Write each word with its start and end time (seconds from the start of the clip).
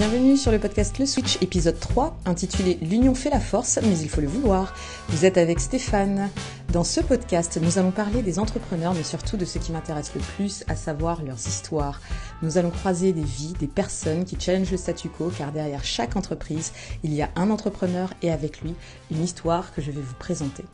Bienvenue 0.00 0.38
sur 0.38 0.50
le 0.50 0.58
podcast 0.58 0.98
Le 0.98 1.04
Switch, 1.04 1.36
épisode 1.42 1.78
3, 1.78 2.16
intitulé 2.24 2.78
L'union 2.80 3.14
fait 3.14 3.28
la 3.28 3.38
force, 3.38 3.78
mais 3.82 3.98
il 3.98 4.08
faut 4.08 4.22
le 4.22 4.28
vouloir. 4.28 4.72
Vous 5.10 5.26
êtes 5.26 5.36
avec 5.36 5.60
Stéphane. 5.60 6.30
Dans 6.72 6.84
ce 6.84 7.02
podcast, 7.02 7.58
nous 7.60 7.76
allons 7.76 7.90
parler 7.90 8.22
des 8.22 8.38
entrepreneurs, 8.38 8.94
mais 8.94 9.02
surtout 9.02 9.36
de 9.36 9.44
ce 9.44 9.58
qui 9.58 9.72
m'intéresse 9.72 10.14
le 10.14 10.22
plus, 10.22 10.64
à 10.68 10.74
savoir 10.74 11.22
leurs 11.22 11.46
histoires. 11.46 12.00
Nous 12.40 12.56
allons 12.56 12.70
croiser 12.70 13.12
des 13.12 13.22
vies, 13.22 13.52
des 13.60 13.66
personnes 13.66 14.24
qui 14.24 14.40
challengent 14.40 14.70
le 14.70 14.78
statu 14.78 15.10
quo, 15.10 15.30
car 15.36 15.52
derrière 15.52 15.84
chaque 15.84 16.16
entreprise, 16.16 16.72
il 17.02 17.12
y 17.12 17.20
a 17.20 17.28
un 17.36 17.50
entrepreneur 17.50 18.08
et 18.22 18.30
avec 18.30 18.62
lui, 18.62 18.74
une 19.10 19.22
histoire 19.22 19.74
que 19.74 19.82
je 19.82 19.90
vais 19.90 20.00
vous 20.00 20.14
présenter. 20.18 20.64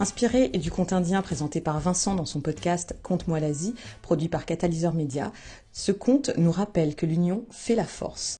Inspiré 0.00 0.48
du 0.48 0.72
conte 0.72 0.92
indien 0.92 1.22
présenté 1.22 1.60
par 1.60 1.78
Vincent 1.78 2.16
dans 2.16 2.24
son 2.24 2.40
podcast 2.40 2.96
Conte-moi 3.04 3.38
l'Asie, 3.38 3.76
produit 4.02 4.28
par 4.28 4.44
Catalyseur 4.44 4.92
Média, 4.92 5.30
ce 5.72 5.92
conte 5.92 6.30
nous 6.36 6.50
rappelle 6.50 6.96
que 6.96 7.06
l'union 7.06 7.44
fait 7.50 7.76
la 7.76 7.84
force. 7.84 8.38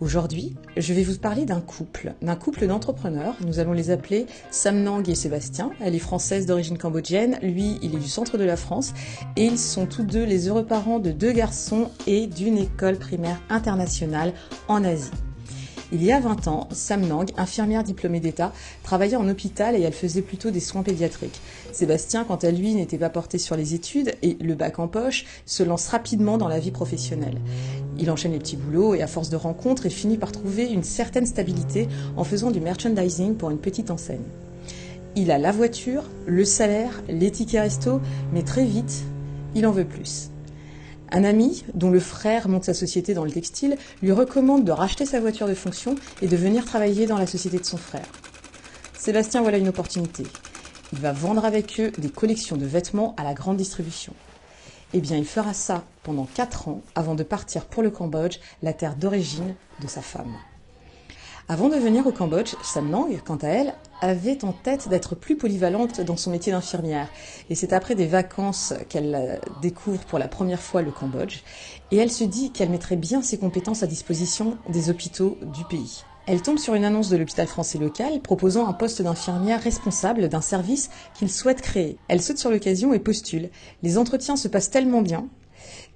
Aujourd'hui, 0.00 0.54
je 0.76 0.92
vais 0.92 1.02
vous 1.02 1.18
parler 1.18 1.46
d'un 1.46 1.62
couple, 1.62 2.14
d'un 2.20 2.36
couple 2.36 2.66
d'entrepreneurs. 2.66 3.36
Nous 3.44 3.58
allons 3.58 3.72
les 3.72 3.90
appeler 3.90 4.26
Sam 4.50 4.82
Nang 4.82 5.08
et 5.08 5.14
Sébastien. 5.14 5.70
Elle 5.80 5.94
est 5.94 5.98
française 5.98 6.44
d'origine 6.44 6.78
cambodgienne, 6.78 7.38
lui, 7.42 7.78
il 7.82 7.94
est 7.94 8.00
du 8.00 8.08
centre 8.08 8.36
de 8.36 8.44
la 8.44 8.56
France, 8.56 8.92
et 9.36 9.46
ils 9.46 9.58
sont 9.58 9.86
tous 9.86 10.04
deux 10.04 10.24
les 10.24 10.46
heureux 10.46 10.66
parents 10.66 11.00
de 11.00 11.10
deux 11.10 11.32
garçons 11.32 11.90
et 12.06 12.26
d'une 12.26 12.58
école 12.58 12.98
primaire 12.98 13.40
internationale 13.48 14.34
en 14.68 14.84
Asie. 14.84 15.10
Il 15.90 16.04
y 16.04 16.12
a 16.12 16.20
20 16.20 16.48
ans, 16.48 16.68
Sam 16.70 17.06
Nang, 17.06 17.30
infirmière 17.38 17.82
diplômée 17.82 18.20
d'État, 18.20 18.52
travaillait 18.82 19.16
en 19.16 19.26
hôpital 19.26 19.74
et 19.74 19.80
elle 19.80 19.94
faisait 19.94 20.20
plutôt 20.20 20.50
des 20.50 20.60
soins 20.60 20.82
pédiatriques. 20.82 21.40
Sébastien, 21.72 22.24
quant 22.24 22.36
à 22.36 22.50
lui, 22.50 22.74
n'était 22.74 22.98
pas 22.98 23.08
porté 23.08 23.38
sur 23.38 23.56
les 23.56 23.72
études 23.72 24.12
et, 24.22 24.36
le 24.38 24.54
bac 24.54 24.78
en 24.80 24.86
poche, 24.86 25.24
se 25.46 25.62
lance 25.62 25.88
rapidement 25.88 26.36
dans 26.36 26.48
la 26.48 26.58
vie 26.58 26.72
professionnelle. 26.72 27.40
Il 27.98 28.10
enchaîne 28.10 28.32
les 28.32 28.38
petits 28.38 28.56
boulots 28.56 28.94
et 28.94 29.02
à 29.02 29.06
force 29.06 29.30
de 29.30 29.36
rencontres, 29.36 29.86
il 29.86 29.92
finit 29.92 30.18
par 30.18 30.30
trouver 30.30 30.66
une 30.66 30.84
certaine 30.84 31.24
stabilité 31.24 31.88
en 32.18 32.24
faisant 32.24 32.50
du 32.50 32.60
merchandising 32.60 33.34
pour 33.36 33.48
une 33.48 33.58
petite 33.58 33.90
enseigne. 33.90 34.20
Il 35.16 35.30
a 35.30 35.38
la 35.38 35.52
voiture, 35.52 36.04
le 36.26 36.44
salaire, 36.44 37.02
les 37.08 37.30
tickets 37.30 37.62
resto, 37.62 38.02
mais 38.34 38.42
très 38.42 38.66
vite, 38.66 39.04
il 39.54 39.66
en 39.66 39.72
veut 39.72 39.86
plus. 39.86 40.30
Un 41.10 41.24
ami, 41.24 41.64
dont 41.74 41.90
le 41.90 42.00
frère 42.00 42.48
monte 42.48 42.64
sa 42.64 42.74
société 42.74 43.14
dans 43.14 43.24
le 43.24 43.30
textile, 43.30 43.78
lui 44.02 44.12
recommande 44.12 44.64
de 44.64 44.72
racheter 44.72 45.06
sa 45.06 45.20
voiture 45.20 45.48
de 45.48 45.54
fonction 45.54 45.94
et 46.20 46.28
de 46.28 46.36
venir 46.36 46.64
travailler 46.64 47.06
dans 47.06 47.16
la 47.16 47.26
société 47.26 47.58
de 47.58 47.64
son 47.64 47.78
frère. 47.78 48.06
Sébastien 48.96 49.40
voilà 49.40 49.58
une 49.58 49.68
opportunité. 49.68 50.24
Il 50.92 50.98
va 50.98 51.12
vendre 51.12 51.44
avec 51.44 51.80
eux 51.80 51.92
des 51.98 52.10
collections 52.10 52.56
de 52.56 52.66
vêtements 52.66 53.14
à 53.16 53.24
la 53.24 53.32
grande 53.32 53.56
distribution. 53.56 54.12
Eh 54.94 55.00
bien, 55.00 55.16
il 55.16 55.26
fera 55.26 55.54
ça 55.54 55.84
pendant 56.02 56.26
4 56.34 56.68
ans 56.68 56.82
avant 56.94 57.14
de 57.14 57.22
partir 57.22 57.66
pour 57.66 57.82
le 57.82 57.90
Cambodge, 57.90 58.38
la 58.62 58.72
terre 58.72 58.96
d'origine 58.96 59.54
de 59.82 59.86
sa 59.86 60.02
femme. 60.02 60.34
Avant 61.48 61.68
de 61.68 61.76
venir 61.76 62.06
au 62.06 62.12
Cambodge, 62.12 62.54
Sam 62.62 62.90
Nang, 62.90 63.08
quant 63.24 63.36
à 63.36 63.48
elle, 63.48 63.74
avait 64.00 64.44
en 64.44 64.52
tête 64.52 64.88
d'être 64.88 65.14
plus 65.14 65.36
polyvalente 65.36 66.00
dans 66.00 66.16
son 66.16 66.30
métier 66.30 66.52
d'infirmière. 66.52 67.08
Et 67.50 67.54
c'est 67.54 67.72
après 67.72 67.94
des 67.94 68.06
vacances 68.06 68.74
qu'elle 68.88 69.14
euh, 69.14 69.36
découvre 69.62 70.00
pour 70.06 70.18
la 70.18 70.28
première 70.28 70.60
fois 70.60 70.82
le 70.82 70.90
Cambodge. 70.90 71.40
Et 71.90 71.96
elle 71.96 72.10
se 72.10 72.24
dit 72.24 72.52
qu'elle 72.52 72.70
mettrait 72.70 72.96
bien 72.96 73.22
ses 73.22 73.38
compétences 73.38 73.82
à 73.82 73.86
disposition 73.86 74.58
des 74.68 74.90
hôpitaux 74.90 75.38
du 75.54 75.64
pays. 75.64 76.04
Elle 76.26 76.42
tombe 76.42 76.58
sur 76.58 76.74
une 76.74 76.84
annonce 76.84 77.08
de 77.08 77.16
l'hôpital 77.16 77.46
français 77.46 77.78
local 77.78 78.20
proposant 78.20 78.68
un 78.68 78.74
poste 78.74 79.00
d'infirmière 79.00 79.62
responsable 79.62 80.28
d'un 80.28 80.42
service 80.42 80.90
qu'il 81.14 81.30
souhaite 81.30 81.62
créer. 81.62 81.96
Elle 82.08 82.20
saute 82.20 82.36
sur 82.36 82.50
l'occasion 82.50 82.92
et 82.92 82.98
postule. 82.98 83.48
Les 83.82 83.96
entretiens 83.96 84.36
se 84.36 84.46
passent 84.46 84.70
tellement 84.70 85.00
bien 85.00 85.26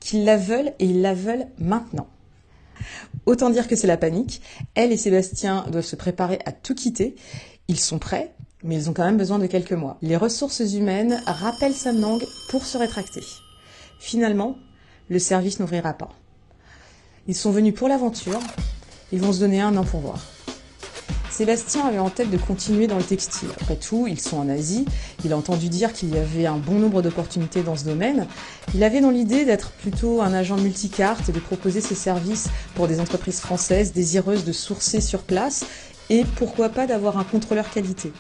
qu'ils 0.01 0.25
la 0.25 0.39
veulent 0.39 0.73
et 0.79 0.87
ils 0.87 1.03
la 1.03 1.13
veulent 1.13 1.49
maintenant. 1.59 2.09
Autant 3.27 3.51
dire 3.51 3.69
que 3.69 3.77
c'est 3.77 3.87
la 3.87 3.99
panique. 3.99 4.41
Elle 4.75 4.91
et 4.91 4.97
Sébastien 4.97 5.67
doivent 5.71 5.85
se 5.85 5.97
préparer 5.97 6.39
à 6.47 6.53
tout 6.53 6.75
quitter. 6.75 7.15
Ils 7.73 7.81
sont 7.81 7.99
prêts, 7.99 8.35
mais 8.63 8.75
ils 8.75 8.91
ont 8.91 8.93
quand 8.93 9.07
même 9.07 9.17
besoin 9.17 9.39
de 9.39 9.47
quelques 9.47 9.73
mois. 9.73 9.97
Les 10.03 10.19
ressources 10.19 10.61
humaines 10.61 11.23
rappellent 11.25 11.73
Sam 11.73 11.99
Nang 11.99 12.23
pour 12.51 12.67
se 12.67 12.77
rétracter. 12.77 13.23
Finalement, 13.99 14.59
le 15.09 15.19
service 15.19 15.59
n'ouvrira 15.59 15.95
pas. 15.95 16.11
Ils 17.29 17.35
sont 17.35 17.51
venus 17.51 17.73
pour 17.73 17.89
l'aventure. 17.89 18.41
Ils 19.11 19.23
vont 19.23 19.33
se 19.33 19.41
donner 19.41 19.63
un 19.63 19.75
an 19.79 19.85
pour 19.85 20.01
voir. 20.01 20.21
Sébastien 21.31 21.87
avait 21.87 21.99
en 21.99 22.11
tête 22.11 22.31
de 22.31 22.37
continuer 22.37 22.87
dans 22.87 22.99
le 22.99 23.03
textile. 23.03 23.49
Après 23.59 23.77
tout, 23.77 24.07
ils 24.07 24.21
sont 24.21 24.37
en 24.37 24.51
Asie, 24.51 24.85
il 25.25 25.33
a 25.33 25.37
entendu 25.39 25.71
dire 25.71 25.95
qu'il 25.95 26.15
y 26.15 26.19
avait 26.19 26.45
un 26.45 26.59
bon 26.59 26.75
nombre 26.75 27.01
d'opportunités 27.01 27.63
dans 27.63 27.75
ce 27.75 27.87
domaine. 27.87 28.27
Il 28.75 28.85
avait 28.85 29.01
dans 29.01 29.11
l'idée 29.11 29.47
d'être 29.47 29.71
plutôt 29.71 30.21
un 30.21 30.35
agent 30.35 30.59
multicarte 30.59 31.31
et 31.31 31.33
de 31.33 31.41
proposer 31.41 31.81
ses 31.81 31.95
services 31.95 32.49
pour 32.75 32.87
des 32.87 33.01
entreprises 33.01 33.41
françaises 33.41 33.95
désireuses 33.95 34.45
de 34.45 34.53
sourcer 34.53 35.01
sur 35.01 35.23
place 35.23 35.65
et 36.13 36.25
pourquoi 36.37 36.69
pas 36.69 36.87
d'avoir 36.87 37.17
un 37.17 37.25
contrôleur 37.25 37.71
qualité. 37.71 38.13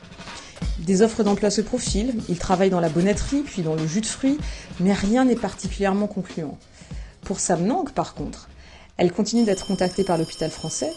Des 0.78 1.02
offres 1.02 1.22
d'emploi 1.22 1.50
se 1.50 1.60
profilent, 1.60 2.14
il 2.30 2.38
travaille 2.38 2.70
dans 2.70 2.80
la 2.80 2.88
bonnetterie 2.88 3.42
puis 3.44 3.60
dans 3.60 3.74
le 3.74 3.86
jus 3.86 4.00
de 4.00 4.06
fruits, 4.06 4.38
mais 4.80 4.94
rien 4.94 5.26
n'est 5.26 5.36
particulièrement 5.36 6.06
concluant. 6.06 6.56
Pour 7.20 7.38
Sam 7.38 7.66
Nang, 7.66 7.90
par 7.92 8.14
contre, 8.14 8.48
elle 8.96 9.12
continue 9.12 9.44
d'être 9.44 9.66
contactée 9.66 10.04
par 10.04 10.16
l'hôpital 10.16 10.50
français, 10.50 10.90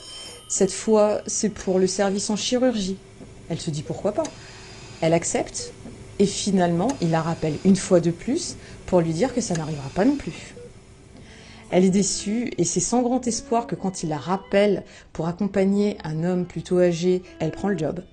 cette 0.47 0.71
fois, 0.71 1.19
c'est 1.27 1.49
pour 1.49 1.79
le 1.79 1.87
service 1.87 2.29
en 2.29 2.37
chirurgie. 2.37 2.97
Elle 3.49 3.59
se 3.59 3.71
dit 3.71 3.83
pourquoi 3.83 4.13
pas. 4.13 4.23
Elle 5.01 5.13
accepte 5.13 5.73
et 6.19 6.25
finalement, 6.25 6.87
il 7.01 7.11
la 7.11 7.21
rappelle 7.21 7.55
une 7.65 7.75
fois 7.75 7.99
de 7.99 8.11
plus 8.11 8.55
pour 8.85 9.01
lui 9.01 9.11
dire 9.11 9.35
que 9.35 9.41
ça 9.41 9.53
n'arrivera 9.53 9.89
pas 9.93 10.05
non 10.05 10.15
plus. 10.15 10.54
Elle 11.71 11.83
est 11.83 11.89
déçue 11.89 12.51
et 12.57 12.63
c'est 12.63 12.79
sans 12.79 13.01
grand 13.01 13.25
espoir 13.27 13.67
que 13.67 13.75
quand 13.75 14.03
il 14.03 14.09
la 14.09 14.17
rappelle 14.17 14.83
pour 15.13 15.27
accompagner 15.27 15.97
un 16.03 16.23
homme 16.23 16.45
plutôt 16.45 16.79
âgé, 16.79 17.23
elle 17.39 17.51
prend 17.51 17.69
le 17.69 17.77
job. 17.77 18.03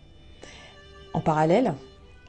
En 1.12 1.20
parallèle, 1.20 1.74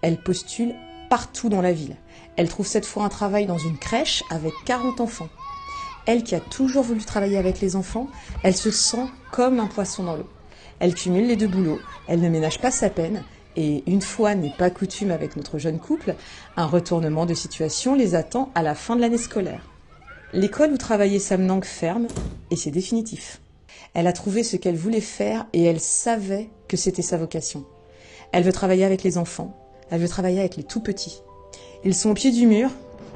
elle 0.01 0.17
postule 0.17 0.75
partout 1.09 1.47
dans 1.47 1.61
la 1.61 1.71
ville. 1.71 1.95
Elle 2.35 2.49
trouve 2.49 2.67
cette 2.67 2.85
fois 2.85 3.05
un 3.05 3.09
travail 3.09 3.45
dans 3.45 3.57
une 3.57 3.77
crèche 3.77 4.23
avec 4.29 4.53
40 4.65 4.99
enfants. 4.99 5.29
Elle 6.05 6.23
qui 6.23 6.35
a 6.35 6.41
toujours 6.41 6.83
voulu 6.83 6.99
travailler 7.01 7.37
avec 7.37 7.61
les 7.61 7.77
enfants, 7.77 8.07
elle 8.43 8.55
se 8.55 8.71
sent 8.71 9.05
comme 9.31 9.59
un 9.59 9.67
poisson 9.67 10.03
dans 10.03 10.17
l'eau. 10.17 10.29
Elle 10.79 10.95
cumule 10.95 11.27
les 11.27 11.37
deux 11.37 11.47
boulots, 11.47 11.79
elle 12.07 12.19
ne 12.19 12.27
ménage 12.27 12.59
pas 12.59 12.71
sa 12.71 12.89
peine, 12.89 13.23
et 13.55 13.83
une 13.89 14.01
fois 14.01 14.35
n'est 14.35 14.53
pas 14.57 14.69
coutume 14.69 15.11
avec 15.11 15.37
notre 15.37 15.57
jeune 15.57 15.79
couple, 15.79 16.15
un 16.57 16.65
retournement 16.65 17.25
de 17.25 17.33
situation 17.33 17.95
les 17.95 18.15
attend 18.15 18.51
à 18.55 18.63
la 18.63 18.75
fin 18.75 18.97
de 18.97 19.01
l'année 19.01 19.17
scolaire. 19.17 19.72
L'école 20.33 20.71
où 20.71 20.77
travaillait 20.77 21.19
Sam 21.19 21.45
Nang 21.45 21.63
ferme, 21.63 22.07
et 22.49 22.55
c'est 22.55 22.71
définitif. 22.71 23.39
Elle 23.93 24.07
a 24.07 24.13
trouvé 24.13 24.41
ce 24.41 24.57
qu'elle 24.57 24.75
voulait 24.75 24.99
faire 24.99 25.45
et 25.53 25.63
elle 25.63 25.79
savait 25.79 26.49
que 26.67 26.75
c'était 26.75 27.03
sa 27.03 27.17
vocation. 27.17 27.65
Elle 28.31 28.43
veut 28.43 28.51
travailler 28.51 28.83
avec 28.83 29.03
les 29.03 29.19
enfants, 29.19 29.55
elle 29.91 30.01
veut 30.01 30.07
travailler 30.07 30.39
avec 30.39 30.55
les 30.55 30.63
tout 30.63 30.79
petits. 30.79 31.21
Ils 31.85 31.93
sont 31.93 32.09
au 32.09 32.13
pied 32.15 32.31
du 32.31 32.47
mur, 32.47 32.71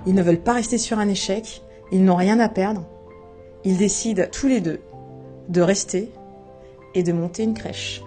ils 0.06 0.14
ne 0.14 0.22
veulent 0.22 0.44
pas 0.44 0.54
rester 0.54 0.78
sur 0.78 1.00
un 1.00 1.10
échec, 1.10 1.64
ils 1.92 2.04
n'ont 2.04 2.16
rien 2.16 2.40
à 2.40 2.50
perdre. 2.50 2.86
Ils 3.64 3.78
décident 3.78 4.26
tous 4.32 4.48
les 4.48 4.62
deux 4.62 4.82
de 5.50 5.62
rester 5.62 6.12
et 6.94 7.02
de 7.02 7.14
monter 7.14 7.42
une 7.42 7.56
crèche. 7.56 8.04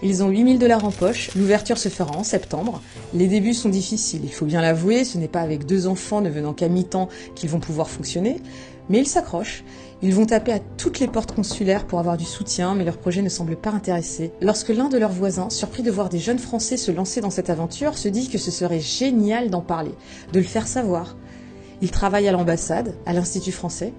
Ils 0.00 0.22
ont 0.22 0.28
8000 0.28 0.60
dollars 0.60 0.84
en 0.84 0.92
poche, 0.92 1.34
l'ouverture 1.34 1.76
se 1.76 1.88
fera 1.88 2.16
en 2.16 2.22
septembre. 2.22 2.80
Les 3.14 3.26
débuts 3.26 3.54
sont 3.54 3.68
difficiles, 3.68 4.20
il 4.22 4.32
faut 4.32 4.46
bien 4.46 4.60
l'avouer, 4.60 5.04
ce 5.04 5.18
n'est 5.18 5.26
pas 5.26 5.40
avec 5.40 5.66
deux 5.66 5.88
enfants 5.88 6.20
ne 6.20 6.30
venant 6.30 6.52
qu'à 6.52 6.68
mi-temps 6.68 7.08
qu'ils 7.34 7.50
vont 7.50 7.58
pouvoir 7.58 7.90
fonctionner, 7.90 8.40
mais 8.88 9.00
ils 9.00 9.08
s'accrochent. 9.08 9.64
Ils 10.00 10.14
vont 10.14 10.26
taper 10.26 10.52
à 10.52 10.60
toutes 10.76 11.00
les 11.00 11.08
portes 11.08 11.34
consulaires 11.34 11.84
pour 11.84 11.98
avoir 11.98 12.16
du 12.16 12.24
soutien, 12.24 12.76
mais 12.76 12.84
leur 12.84 12.98
projet 12.98 13.22
ne 13.22 13.28
semble 13.28 13.56
pas 13.56 13.70
intéresser. 13.70 14.30
Lorsque 14.40 14.68
l'un 14.68 14.88
de 14.88 14.98
leurs 14.98 15.10
voisins, 15.10 15.50
surpris 15.50 15.82
de 15.82 15.90
voir 15.90 16.08
des 16.08 16.20
jeunes 16.20 16.38
Français 16.38 16.76
se 16.76 16.92
lancer 16.92 17.20
dans 17.20 17.30
cette 17.30 17.50
aventure, 17.50 17.98
se 17.98 18.06
dit 18.06 18.28
que 18.28 18.38
ce 18.38 18.52
serait 18.52 18.78
génial 18.78 19.50
d'en 19.50 19.62
parler, 19.62 19.90
de 20.32 20.38
le 20.38 20.46
faire 20.46 20.68
savoir, 20.68 21.16
il 21.80 21.90
travaille 21.90 22.28
à 22.28 22.32
l'ambassade, 22.32 22.94
à 23.06 23.12
l'Institut 23.12 23.52
français. 23.52 23.92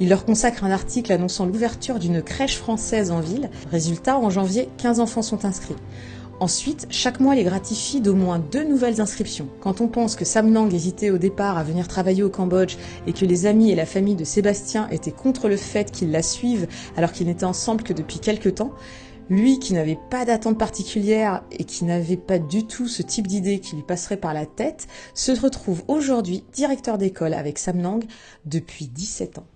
Il 0.00 0.08
leur 0.08 0.24
consacre 0.24 0.64
un 0.64 0.70
article 0.70 1.12
annonçant 1.12 1.46
l'ouverture 1.46 1.98
d'une 1.98 2.22
crèche 2.22 2.56
française 2.56 3.10
en 3.10 3.20
ville. 3.20 3.50
Résultat, 3.70 4.18
en 4.18 4.30
janvier, 4.30 4.68
15 4.78 5.00
enfants 5.00 5.22
sont 5.22 5.44
inscrits. 5.44 5.76
Ensuite, 6.40 6.88
chaque 6.90 7.20
mois 7.20 7.36
les 7.36 7.44
gratifie 7.44 8.00
d'au 8.00 8.14
moins 8.14 8.40
deux 8.40 8.64
nouvelles 8.64 9.00
inscriptions. 9.00 9.46
Quand 9.60 9.80
on 9.80 9.86
pense 9.86 10.16
que 10.16 10.24
Sam 10.24 10.50
Nang 10.50 10.74
hésitait 10.74 11.10
au 11.10 11.18
départ 11.18 11.56
à 11.56 11.62
venir 11.62 11.86
travailler 11.86 12.24
au 12.24 12.30
Cambodge 12.30 12.78
et 13.06 13.12
que 13.12 13.24
les 13.24 13.46
amis 13.46 13.70
et 13.70 13.76
la 13.76 13.86
famille 13.86 14.16
de 14.16 14.24
Sébastien 14.24 14.88
étaient 14.90 15.12
contre 15.12 15.48
le 15.48 15.56
fait 15.56 15.92
qu'ils 15.92 16.10
la 16.10 16.22
suivent 16.22 16.66
alors 16.96 17.12
qu'ils 17.12 17.28
n'étaient 17.28 17.44
ensemble 17.44 17.84
que 17.84 17.92
depuis 17.92 18.18
quelques 18.18 18.56
temps, 18.56 18.72
lui 19.30 19.58
qui 19.58 19.74
n'avait 19.74 19.98
pas 20.10 20.24
d'attente 20.24 20.58
particulière 20.58 21.42
et 21.50 21.64
qui 21.64 21.84
n'avait 21.84 22.16
pas 22.16 22.38
du 22.38 22.66
tout 22.66 22.88
ce 22.88 23.02
type 23.02 23.26
d'idée 23.26 23.60
qui 23.60 23.76
lui 23.76 23.82
passerait 23.82 24.16
par 24.16 24.34
la 24.34 24.46
tête, 24.46 24.86
se 25.14 25.32
retrouve 25.32 25.84
aujourd'hui 25.88 26.44
directeur 26.52 26.98
d'école 26.98 27.34
avec 27.34 27.58
Sam 27.58 27.78
Nang 27.78 28.04
depuis 28.44 28.86
17 28.86 29.38
ans. 29.38 29.46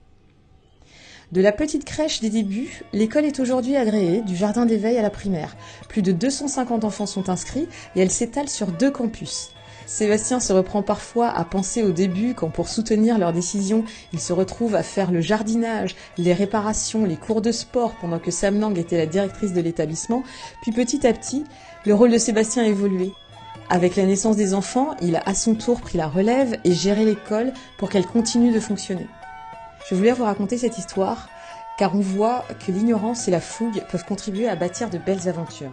De 1.32 1.40
la 1.40 1.50
petite 1.50 1.84
crèche 1.84 2.20
des 2.20 2.30
débuts, 2.30 2.84
l'école 2.92 3.24
est 3.24 3.40
aujourd'hui 3.40 3.74
agréée 3.74 4.22
du 4.22 4.36
jardin 4.36 4.64
d'éveil 4.64 4.96
à 4.96 5.02
la 5.02 5.10
primaire. 5.10 5.56
Plus 5.88 6.02
de 6.02 6.12
250 6.12 6.84
enfants 6.84 7.06
sont 7.06 7.28
inscrits 7.28 7.66
et 7.96 8.00
elle 8.00 8.12
s'étale 8.12 8.48
sur 8.48 8.68
deux 8.68 8.92
campus. 8.92 9.50
Sébastien 9.86 10.40
se 10.40 10.52
reprend 10.52 10.82
parfois 10.82 11.28
à 11.28 11.44
penser 11.44 11.84
au 11.84 11.92
début 11.92 12.34
quand 12.34 12.50
pour 12.50 12.68
soutenir 12.68 13.18
leurs 13.18 13.32
décisions, 13.32 13.84
il 14.12 14.18
se 14.20 14.32
retrouve 14.32 14.74
à 14.74 14.82
faire 14.82 15.12
le 15.12 15.20
jardinage, 15.20 15.94
les 16.18 16.32
réparations, 16.32 17.04
les 17.04 17.16
cours 17.16 17.40
de 17.40 17.52
sport 17.52 17.94
pendant 18.00 18.18
que 18.18 18.32
Sam 18.32 18.58
Lang 18.58 18.76
était 18.76 18.98
la 18.98 19.06
directrice 19.06 19.52
de 19.52 19.60
l'établissement, 19.60 20.24
puis 20.60 20.72
petit 20.72 21.06
à 21.06 21.12
petit, 21.12 21.44
le 21.84 21.94
rôle 21.94 22.10
de 22.10 22.18
Sébastien 22.18 22.64
a 22.64 22.66
évolué. 22.66 23.12
Avec 23.70 23.94
la 23.94 24.06
naissance 24.06 24.36
des 24.36 24.54
enfants, 24.54 24.96
il 25.02 25.14
a 25.14 25.22
à 25.24 25.34
son 25.34 25.54
tour 25.54 25.80
pris 25.80 25.98
la 25.98 26.08
relève 26.08 26.56
et 26.64 26.72
géré 26.72 27.04
l'école 27.04 27.52
pour 27.78 27.88
qu'elle 27.88 28.06
continue 28.06 28.52
de 28.52 28.60
fonctionner. 28.60 29.06
Je 29.88 29.94
voulais 29.94 30.12
vous 30.12 30.24
raconter 30.24 30.58
cette 30.58 30.78
histoire 30.78 31.28
car 31.78 31.94
on 31.94 32.00
voit 32.00 32.44
que 32.64 32.72
l'ignorance 32.72 33.28
et 33.28 33.30
la 33.30 33.40
fougue 33.40 33.82
peuvent 33.90 34.04
contribuer 34.04 34.48
à 34.48 34.56
bâtir 34.56 34.90
de 34.90 34.98
belles 34.98 35.28
aventures. 35.28 35.72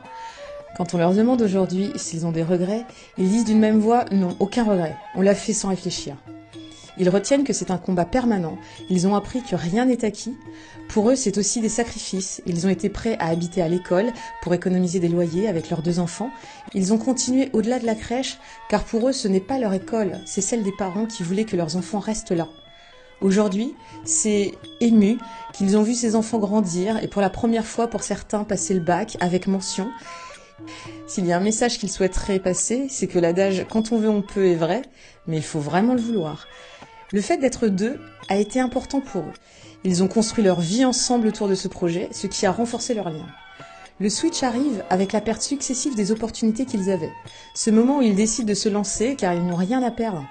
Quand 0.75 0.95
on 0.95 0.97
leur 0.97 1.13
demande 1.13 1.41
aujourd'hui 1.41 1.91
s'ils 1.95 2.25
ont 2.25 2.31
des 2.31 2.41
regrets, 2.41 2.85
ils 3.19 3.29
disent 3.29 3.45
d'une 3.45 3.59
même 3.59 3.79
voix 3.79 4.05
non, 4.11 4.35
aucun 4.39 4.63
regret, 4.63 4.95
on 5.15 5.21
l'a 5.21 5.35
fait 5.35 5.53
sans 5.53 5.69
réfléchir. 5.69 6.15
Ils 6.97 7.09
retiennent 7.09 7.43
que 7.43 7.53
c'est 7.53 7.71
un 7.71 7.77
combat 7.77 8.05
permanent, 8.05 8.57
ils 8.89 9.07
ont 9.07 9.15
appris 9.15 9.43
que 9.43 9.55
rien 9.55 9.85
n'est 9.85 10.05
acquis. 10.05 10.35
Pour 10.89 11.09
eux, 11.09 11.15
c'est 11.15 11.37
aussi 11.37 11.59
des 11.61 11.69
sacrifices. 11.69 12.41
Ils 12.45 12.67
ont 12.67 12.69
été 12.69 12.89
prêts 12.89 13.17
à 13.19 13.27
habiter 13.27 13.61
à 13.61 13.67
l'école 13.67 14.11
pour 14.41 14.53
économiser 14.53 14.99
des 14.99 15.07
loyers 15.07 15.47
avec 15.47 15.69
leurs 15.69 15.81
deux 15.81 15.99
enfants. 15.99 16.29
Ils 16.73 16.93
ont 16.93 16.97
continué 16.97 17.49
au-delà 17.53 17.79
de 17.79 17.85
la 17.85 17.95
crèche, 17.95 18.37
car 18.69 18.83
pour 18.83 19.07
eux, 19.07 19.13
ce 19.13 19.27
n'est 19.27 19.39
pas 19.39 19.59
leur 19.59 19.73
école, 19.73 20.19
c'est 20.25 20.41
celle 20.41 20.63
des 20.63 20.71
parents 20.71 21.05
qui 21.05 21.23
voulaient 21.23 21.45
que 21.45 21.55
leurs 21.55 21.77
enfants 21.77 21.99
restent 21.99 22.31
là. 22.31 22.47
Aujourd'hui, 23.21 23.73
c'est 24.03 24.51
ému 24.81 25.17
qu'ils 25.53 25.77
ont 25.77 25.83
vu 25.83 25.93
ces 25.93 26.15
enfants 26.15 26.39
grandir 26.39 27.01
et 27.01 27.07
pour 27.07 27.21
la 27.21 27.29
première 27.29 27.65
fois 27.65 27.87
pour 27.87 28.03
certains 28.03 28.43
passer 28.43 28.73
le 28.73 28.81
bac 28.81 29.17
avec 29.19 29.47
mention. 29.47 29.89
S'il 31.07 31.25
y 31.25 31.31
a 31.31 31.37
un 31.37 31.41
message 31.41 31.77
qu'ils 31.79 31.91
souhaiteraient 31.91 32.39
passer, 32.39 32.87
c'est 32.89 33.07
que 33.07 33.19
l'adage 33.19 33.65
quand 33.69 33.91
on 33.91 33.97
veut 33.97 34.09
on 34.09 34.21
peut 34.21 34.47
est 34.47 34.55
vrai, 34.55 34.81
mais 35.27 35.37
il 35.37 35.43
faut 35.43 35.59
vraiment 35.59 35.93
le 35.93 36.01
vouloir. 36.01 36.47
Le 37.11 37.21
fait 37.21 37.37
d'être 37.37 37.67
deux 37.67 37.99
a 38.29 38.37
été 38.37 38.59
important 38.59 39.01
pour 39.01 39.21
eux. 39.21 39.33
Ils 39.83 40.01
ont 40.01 40.07
construit 40.07 40.43
leur 40.43 40.61
vie 40.61 40.85
ensemble 40.85 41.27
autour 41.27 41.47
de 41.47 41.55
ce 41.55 41.67
projet, 41.67 42.09
ce 42.11 42.27
qui 42.27 42.45
a 42.45 42.51
renforcé 42.51 42.93
leur 42.93 43.09
lien. 43.09 43.27
Le 43.99 44.09
switch 44.09 44.41
arrive 44.41 44.83
avec 44.89 45.11
la 45.11 45.21
perte 45.21 45.41
successive 45.41 45.95
des 45.95 46.11
opportunités 46.11 46.65
qu'ils 46.65 46.89
avaient. 46.89 47.11
Ce 47.53 47.69
moment 47.69 47.99
où 47.99 48.01
ils 48.01 48.15
décident 48.15 48.47
de 48.47 48.53
se 48.53 48.69
lancer 48.69 49.15
car 49.15 49.33
ils 49.33 49.45
n'ont 49.45 49.55
rien 49.55 49.83
à 49.83 49.91
perdre. 49.91 50.25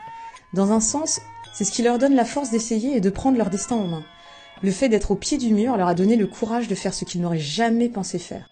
Dans 0.55 0.73
un 0.73 0.81
sens, 0.81 1.21
c'est 1.55 1.65
ce 1.65 1.71
qui 1.71 1.83
leur 1.83 1.99
donne 1.99 2.15
la 2.15 2.25
force 2.25 2.51
d'essayer 2.51 2.97
et 2.97 3.01
de 3.01 3.11
prendre 3.11 3.39
leur 3.39 3.51
destin 3.51 3.77
en 3.77 3.87
main. 3.87 4.03
Le 4.63 4.71
fait 4.71 4.89
d'être 4.89 5.11
au 5.11 5.17
pied 5.17 5.39
du 5.39 5.53
mur 5.53 5.77
leur 5.77 5.89
a 5.89 5.95
donné 5.95 6.17
le 6.17 6.27
courage 6.27 6.69
de 6.69 6.75
faire 6.75 6.95
ce 6.95 7.05
qu'ils 7.05 7.21
n'auraient 7.21 7.39
jamais 7.39 7.89
pensé 7.89 8.19
faire. 8.19 8.49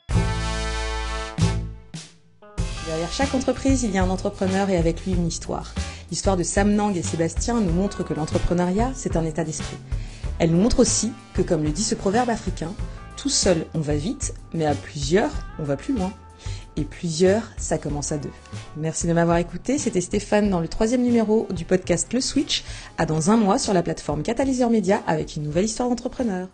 Chaque 3.13 3.35
entreprise, 3.35 3.83
il 3.83 3.91
y 3.91 3.99
a 3.99 4.05
un 4.05 4.09
entrepreneur 4.09 4.71
et 4.71 4.77
avec 4.77 5.05
lui 5.05 5.13
une 5.13 5.27
histoire. 5.27 5.75
L'histoire 6.11 6.37
de 6.37 6.45
Sam 6.45 6.73
Nang 6.73 6.97
et 6.97 7.03
Sébastien 7.03 7.61
nous 7.61 7.73
montre 7.73 8.05
que 8.05 8.15
l'entrepreneuriat, 8.15 8.93
c'est 8.95 9.17
un 9.17 9.25
état 9.25 9.43
d'esprit. 9.43 9.77
Elle 10.39 10.53
nous 10.53 10.63
montre 10.63 10.79
aussi 10.79 11.13
que, 11.35 11.43
comme 11.43 11.65
le 11.65 11.71
dit 11.71 11.83
ce 11.83 11.97
proverbe 11.97 12.31
africain, 12.31 12.73
tout 13.17 13.29
seul 13.29 13.67
on 13.75 13.81
va 13.81 13.97
vite, 13.97 14.33
mais 14.55 14.65
à 14.65 14.75
plusieurs 14.75 15.33
on 15.59 15.65
va 15.65 15.77
plus 15.77 15.95
loin 15.95 16.13
et 16.77 16.85
plusieurs, 16.85 17.43
ça 17.59 17.79
commence 17.79 18.13
à 18.13 18.17
deux. 18.17 18.31
Merci 18.77 19.09
de 19.09 19.13
m'avoir 19.13 19.39
écouté, 19.39 19.77
c'était 19.77 20.01
Stéphane 20.01 20.49
dans 20.49 20.61
le 20.61 20.69
troisième 20.69 21.03
numéro 21.03 21.49
du 21.51 21.65
podcast 21.65 22.13
Le 22.13 22.21
Switch, 22.21 22.65
à 22.97 23.07
dans 23.07 23.31
un 23.31 23.37
mois 23.37 23.59
sur 23.59 23.75
la 23.75 23.83
plateforme 23.83 24.23
Catalyseur 24.23 24.71
Média 24.71 25.03
avec 25.09 25.35
une 25.35 25.43
nouvelle 25.43 25.65
histoire 25.65 25.89
d'entrepreneur. 25.89 26.49